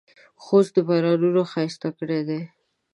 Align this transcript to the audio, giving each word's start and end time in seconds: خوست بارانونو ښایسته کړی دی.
خوست 0.43 0.75
بارانونو 0.87 1.41
ښایسته 1.51 1.89
کړی 1.97 2.21
دی. 2.27 2.41